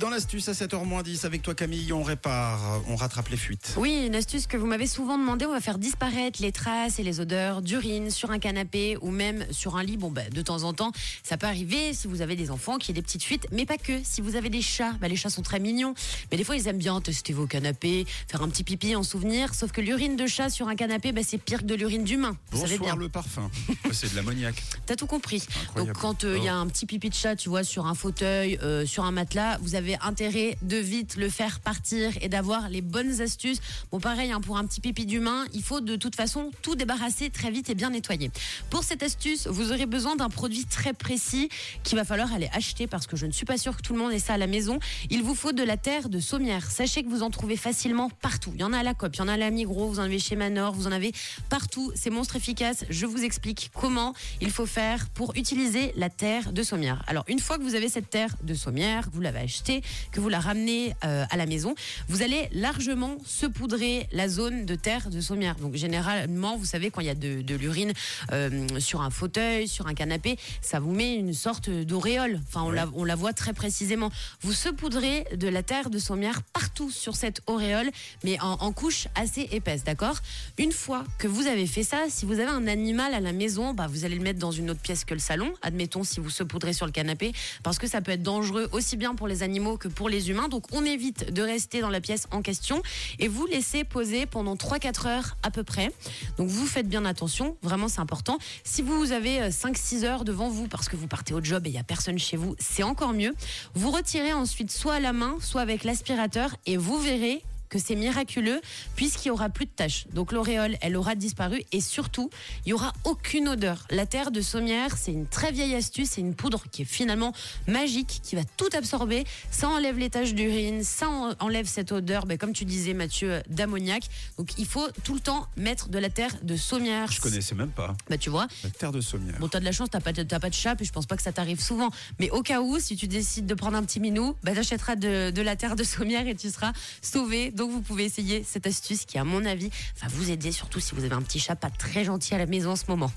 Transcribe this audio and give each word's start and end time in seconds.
Dans 0.00 0.08
l'astuce 0.08 0.48
à 0.48 0.52
7h10 0.52 1.26
avec 1.26 1.42
toi 1.42 1.54
Camille, 1.54 1.92
on 1.92 2.02
répare, 2.02 2.80
on 2.88 2.96
rattrape 2.96 3.28
les 3.28 3.36
fuites. 3.36 3.74
Oui, 3.76 4.06
une 4.06 4.14
astuce 4.14 4.46
que 4.46 4.56
vous 4.56 4.64
m'avez 4.64 4.86
souvent 4.86 5.18
demandé, 5.18 5.44
on 5.44 5.52
va 5.52 5.60
faire 5.60 5.76
disparaître 5.76 6.40
les 6.40 6.52
traces 6.52 6.98
et 6.98 7.02
les 7.02 7.20
odeurs 7.20 7.60
d'urine 7.60 8.08
sur 8.08 8.30
un 8.30 8.38
canapé 8.38 8.96
ou 9.02 9.10
même 9.10 9.44
sur 9.50 9.76
un 9.76 9.82
lit. 9.82 9.98
Bon, 9.98 10.10
bah, 10.10 10.22
de 10.32 10.40
temps 10.40 10.62
en 10.62 10.72
temps, 10.72 10.92
ça 11.22 11.36
peut 11.36 11.46
arriver 11.46 11.92
si 11.92 12.08
vous 12.08 12.22
avez 12.22 12.34
des 12.34 12.50
enfants 12.50 12.78
qui 12.78 12.90
aient 12.90 12.94
des 12.94 13.02
petites 13.02 13.22
fuites, 13.22 13.46
mais 13.52 13.66
pas 13.66 13.76
que. 13.76 14.00
Si 14.02 14.22
vous 14.22 14.36
avez 14.36 14.48
des 14.48 14.62
chats, 14.62 14.92
bah, 15.02 15.08
les 15.08 15.16
chats 15.16 15.28
sont 15.28 15.42
très 15.42 15.60
mignons, 15.60 15.92
mais 16.30 16.38
des 16.38 16.44
fois 16.44 16.56
ils 16.56 16.66
aiment 16.66 16.78
bien 16.78 16.98
tester 17.02 17.34
vos 17.34 17.46
canapés, 17.46 18.06
faire 18.26 18.40
un 18.40 18.48
petit 18.48 18.64
pipi 18.64 18.96
en 18.96 19.02
souvenir. 19.02 19.54
Sauf 19.54 19.70
que 19.70 19.82
l'urine 19.82 20.16
de 20.16 20.26
chat 20.26 20.48
sur 20.48 20.68
un 20.68 20.76
canapé, 20.76 21.12
bah, 21.12 21.20
c'est 21.22 21.36
pire 21.36 21.58
que 21.58 21.66
de 21.66 21.74
l'urine 21.74 22.04
d'humain. 22.04 22.38
Vous 22.52 22.62
savez 22.62 22.78
Bonsoir 22.78 22.96
bien. 22.96 23.04
le 23.04 23.10
parfum. 23.10 23.50
C'est 23.92 24.12
de 24.12 24.16
l'ammoniac. 24.16 24.54
T'as 24.86 24.96
tout 24.96 25.06
compris. 25.06 25.44
Incroyable. 25.64 25.92
Donc 25.92 26.00
quand 26.00 26.24
euh, 26.24 26.38
il 26.38 26.44
y 26.44 26.48
a 26.48 26.56
un 26.56 26.66
petit 26.68 26.86
pipi 26.86 27.10
de 27.10 27.14
chat, 27.14 27.36
tu 27.36 27.50
vois, 27.50 27.64
sur 27.64 27.86
un 27.86 27.94
fauteuil, 27.94 28.58
euh, 28.62 28.86
sur 28.86 29.04
un 29.04 29.10
matelas, 29.10 29.58
vous 29.60 29.74
avez 29.74 29.89
intérêt 30.00 30.56
de 30.62 30.76
vite 30.76 31.16
le 31.16 31.28
faire 31.28 31.60
partir 31.60 32.12
et 32.20 32.28
d'avoir 32.28 32.68
les 32.68 32.80
bonnes 32.80 33.20
astuces. 33.20 33.60
Bon, 33.90 34.00
pareil, 34.00 34.32
hein, 34.32 34.40
pour 34.40 34.56
un 34.56 34.66
petit 34.66 34.80
pipi 34.80 35.06
d'humain, 35.06 35.44
il 35.52 35.62
faut 35.62 35.80
de 35.80 35.96
toute 35.96 36.16
façon 36.16 36.50
tout 36.62 36.74
débarrasser 36.74 37.30
très 37.30 37.50
vite 37.50 37.70
et 37.70 37.74
bien 37.74 37.90
nettoyer. 37.90 38.30
Pour 38.70 38.84
cette 38.84 39.02
astuce, 39.02 39.46
vous 39.46 39.72
aurez 39.72 39.86
besoin 39.86 40.16
d'un 40.16 40.28
produit 40.28 40.64
très 40.64 40.92
précis 40.92 41.48
qu'il 41.82 41.96
va 41.96 42.04
falloir 42.04 42.32
aller 42.32 42.48
acheter 42.52 42.86
parce 42.86 43.06
que 43.06 43.16
je 43.16 43.26
ne 43.26 43.32
suis 43.32 43.46
pas 43.46 43.58
sûre 43.58 43.76
que 43.76 43.82
tout 43.82 43.92
le 43.92 43.98
monde 43.98 44.12
ait 44.12 44.18
ça 44.18 44.34
à 44.34 44.38
la 44.38 44.46
maison. 44.46 44.78
Il 45.10 45.22
vous 45.22 45.34
faut 45.34 45.52
de 45.52 45.62
la 45.62 45.76
terre 45.76 46.08
de 46.08 46.20
sommière. 46.20 46.70
Sachez 46.70 47.02
que 47.02 47.08
vous 47.08 47.22
en 47.22 47.30
trouvez 47.30 47.56
facilement 47.56 48.10
partout. 48.10 48.52
Il 48.54 48.60
y 48.60 48.64
en 48.64 48.72
a 48.72 48.78
à 48.78 48.82
la 48.82 48.94
COP, 48.94 49.16
il 49.16 49.18
y 49.18 49.22
en 49.22 49.28
a 49.28 49.34
à 49.34 49.36
la 49.36 49.50
Migros, 49.50 49.88
vous 49.88 50.00
en 50.00 50.04
avez 50.04 50.18
chez 50.18 50.36
Manor, 50.36 50.74
vous 50.74 50.86
en 50.86 50.92
avez 50.92 51.12
partout. 51.48 51.92
C'est 51.94 52.10
monstre 52.10 52.36
efficace. 52.36 52.84
Je 52.88 53.06
vous 53.06 53.22
explique 53.22 53.70
comment 53.74 54.14
il 54.40 54.50
faut 54.50 54.66
faire 54.66 55.08
pour 55.10 55.36
utiliser 55.36 55.92
la 55.96 56.10
terre 56.10 56.52
de 56.52 56.62
sommière. 56.62 57.02
Alors, 57.06 57.24
une 57.28 57.38
fois 57.38 57.58
que 57.58 57.62
vous 57.62 57.74
avez 57.74 57.88
cette 57.88 58.10
terre 58.10 58.34
de 58.42 58.54
sommière, 58.54 59.10
que 59.10 59.14
vous 59.14 59.20
l'avez 59.20 59.40
achetée, 59.40 59.79
que 60.12 60.20
vous 60.20 60.28
la 60.28 60.40
ramenez 60.40 60.94
euh, 61.04 61.24
à 61.30 61.36
la 61.36 61.46
maison, 61.46 61.74
vous 62.08 62.22
allez 62.22 62.48
largement 62.52 63.16
saupoudrer 63.26 64.06
la 64.12 64.28
zone 64.28 64.66
de 64.66 64.74
terre 64.74 65.10
de 65.10 65.20
sommière. 65.20 65.56
Donc, 65.56 65.74
généralement, 65.74 66.56
vous 66.56 66.64
savez, 66.64 66.90
quand 66.90 67.00
il 67.00 67.06
y 67.06 67.10
a 67.10 67.14
de, 67.14 67.42
de 67.42 67.54
l'urine 67.54 67.92
euh, 68.32 68.66
sur 68.78 69.00
un 69.02 69.10
fauteuil, 69.10 69.68
sur 69.68 69.86
un 69.86 69.94
canapé, 69.94 70.38
ça 70.62 70.80
vous 70.80 70.92
met 70.92 71.14
une 71.14 71.34
sorte 71.34 71.70
d'auréole. 71.70 72.40
Enfin, 72.48 72.62
on, 72.62 72.70
Ouais. 72.70 72.76
la, 72.76 72.88
on 72.94 73.04
la 73.04 73.16
voit 73.16 73.32
très 73.32 73.52
précisément. 73.52 74.10
Vous 74.42 74.52
saupoudrez 74.52 75.24
de 75.36 75.48
la 75.48 75.62
terre 75.62 75.90
de 75.90 75.98
sommière 75.98 76.42
partout 76.52 76.90
sur 76.90 77.16
cette 77.16 77.40
auréole, 77.46 77.90
mais 78.24 78.38
en, 78.40 78.52
en 78.52 78.72
couche 78.72 79.08
assez 79.14 79.48
épaisse, 79.50 79.82
d'accord? 79.84 80.16
Une 80.58 80.72
fois 80.72 81.04
que 81.18 81.26
vous 81.26 81.46
avez 81.46 81.66
fait 81.66 81.82
ça, 81.82 82.04
si 82.08 82.26
vous 82.26 82.34
avez 82.34 82.44
un 82.50 82.66
animal 82.66 83.12
à 83.14 83.20
la 83.20 83.32
maison, 83.32 83.74
bah, 83.74 83.86
vous 83.88 84.04
allez 84.04 84.14
le 84.14 84.22
mettre 84.22 84.38
dans 84.38 84.52
une 84.52 84.70
autre 84.70 84.80
pièce 84.80 85.04
que 85.04 85.14
le 85.14 85.20
salon. 85.20 85.52
Admettons 85.62 86.04
si 86.04 86.20
vous 86.20 86.30
saupoudrez 86.30 86.72
sur 86.72 86.86
le 86.86 86.92
canapé, 86.92 87.32
parce 87.62 87.78
que 87.78 87.86
ça 87.86 88.00
peut 88.00 88.12
être 88.12 88.22
dangereux 88.22 88.68
aussi 88.72 88.96
bien 88.96 89.14
pour 89.14 89.26
les 89.28 89.42
animaux 89.42 89.69
que 89.76 89.88
pour 89.88 90.08
les 90.08 90.30
humains. 90.30 90.48
Donc 90.48 90.64
on 90.72 90.84
évite 90.84 91.32
de 91.32 91.42
rester 91.42 91.80
dans 91.80 91.90
la 91.90 92.00
pièce 92.00 92.26
en 92.30 92.42
question 92.42 92.82
et 93.18 93.28
vous 93.28 93.46
laissez 93.46 93.84
poser 93.84 94.26
pendant 94.26 94.54
3-4 94.54 95.08
heures 95.08 95.36
à 95.42 95.50
peu 95.50 95.64
près. 95.64 95.92
Donc 96.38 96.48
vous 96.48 96.66
faites 96.66 96.88
bien 96.88 97.04
attention, 97.04 97.56
vraiment 97.62 97.88
c'est 97.88 98.00
important. 98.00 98.38
Si 98.64 98.82
vous 98.82 99.12
avez 99.12 99.48
5-6 99.48 100.04
heures 100.04 100.24
devant 100.24 100.48
vous 100.48 100.68
parce 100.68 100.88
que 100.88 100.96
vous 100.96 101.06
partez 101.06 101.34
au 101.34 101.42
job 101.42 101.66
et 101.66 101.70
il 101.70 101.72
n'y 101.72 101.78
a 101.78 101.84
personne 101.84 102.18
chez 102.18 102.36
vous, 102.36 102.54
c'est 102.58 102.82
encore 102.82 103.12
mieux. 103.12 103.34
Vous 103.74 103.90
retirez 103.90 104.32
ensuite 104.32 104.70
soit 104.70 104.94
à 104.94 105.00
la 105.00 105.12
main, 105.12 105.36
soit 105.40 105.60
avec 105.60 105.84
l'aspirateur 105.84 106.56
et 106.66 106.76
vous 106.76 106.98
verrez 106.98 107.42
que 107.70 107.78
c'est 107.78 107.94
miraculeux 107.96 108.60
puisqu'il 108.96 109.28
y 109.28 109.30
aura 109.30 109.48
plus 109.48 109.64
de 109.64 109.70
taches. 109.70 110.04
Donc 110.12 110.32
l'auréole, 110.32 110.76
elle 110.82 110.96
aura 110.96 111.14
disparu 111.14 111.62
et 111.72 111.80
surtout, 111.80 112.28
il 112.66 112.70
y 112.70 112.72
aura 112.74 112.92
aucune 113.04 113.48
odeur. 113.48 113.86
La 113.90 114.04
terre 114.04 114.30
de 114.30 114.42
sommière, 114.42 114.96
c'est 114.98 115.12
une 115.12 115.26
très 115.26 115.52
vieille 115.52 115.74
astuce, 115.74 116.10
c'est 116.10 116.20
une 116.20 116.34
poudre 116.34 116.64
qui 116.70 116.82
est 116.82 116.84
finalement 116.84 117.32
magique, 117.66 118.20
qui 118.22 118.36
va 118.36 118.42
tout 118.56 118.68
absorber. 118.74 119.24
Ça 119.50 119.68
enlève 119.68 119.96
les 119.98 120.10
taches 120.10 120.34
d'urine, 120.34 120.82
ça 120.84 121.08
en- 121.08 121.32
enlève 121.40 121.66
cette 121.66 121.92
odeur, 121.92 122.26
ben, 122.26 122.36
comme 122.36 122.52
tu 122.52 122.64
disais 122.64 122.92
Mathieu, 122.92 123.40
d'ammoniac. 123.48 124.02
Donc 124.36 124.50
il 124.58 124.66
faut 124.66 124.88
tout 125.04 125.14
le 125.14 125.20
temps 125.20 125.46
mettre 125.56 125.88
de 125.88 125.98
la 125.98 126.10
terre 126.10 126.34
de 126.42 126.56
sommière. 126.56 127.10
Je 127.10 127.20
connaissais 127.20 127.54
même 127.54 127.70
pas. 127.70 127.94
Bah 128.08 128.18
tu 128.18 128.30
vois, 128.30 128.48
La 128.64 128.70
terre 128.70 128.92
de 128.92 129.00
sommière. 129.00 129.36
Bon, 129.38 129.48
t'as 129.48 129.60
de 129.60 129.64
la 129.64 129.72
chance, 129.72 129.88
t'as 129.90 130.00
pas, 130.00 130.12
de- 130.12 130.24
pas 130.24 130.48
de 130.50 130.54
chat, 130.54 130.80
et 130.80 130.84
je 130.84 130.92
pense 130.92 131.06
pas 131.06 131.16
que 131.16 131.22
ça 131.22 131.32
t'arrive 131.32 131.60
souvent. 131.60 131.90
Mais 132.18 132.30
au 132.30 132.42
cas 132.42 132.60
où, 132.60 132.78
si 132.80 132.96
tu 132.96 133.06
décides 133.06 133.46
de 133.46 133.54
prendre 133.54 133.76
un 133.76 133.84
petit 133.84 134.00
minou, 134.00 134.34
bah, 134.42 134.52
t'achèteras 134.54 134.96
de, 134.96 135.30
de 135.30 135.42
la 135.42 135.54
terre 135.56 135.76
de 135.76 135.84
sommière 135.84 136.26
et 136.26 136.34
tu 136.34 136.50
seras 136.50 136.72
sauvé. 137.02 137.50
Donc, 137.60 137.72
vous 137.72 137.82
pouvez 137.82 138.06
essayer 138.06 138.42
cette 138.42 138.66
astuce 138.66 139.04
qui, 139.04 139.18
à 139.18 139.24
mon 139.24 139.44
avis, 139.44 139.68
va 140.00 140.08
vous 140.08 140.30
aider, 140.30 140.50
surtout 140.50 140.80
si 140.80 140.94
vous 140.94 141.04
avez 141.04 141.12
un 141.12 141.20
petit 141.20 141.38
chat 141.38 141.56
pas 141.56 141.68
très 141.68 142.06
gentil 142.06 142.34
à 142.34 142.38
la 142.38 142.46
maison 142.46 142.70
en 142.70 142.76
ce 142.76 142.84
moment. 142.88 143.12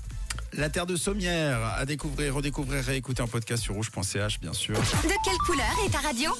La 0.52 0.68
terre 0.68 0.84
de 0.84 0.96
sommière 0.96 1.64
à 1.64 1.86
découvrir, 1.86 2.34
redécouvrir, 2.34 2.84
réécouter 2.84 3.22
en 3.22 3.26
podcast 3.26 3.62
sur 3.62 3.74
rouge.ch 3.74 4.40
bien 4.40 4.52
sûr. 4.52 4.76
De 4.76 5.24
quelle 5.24 5.38
couleur 5.46 5.66
est 5.86 5.90
ta 5.90 6.00
radio? 6.00 6.30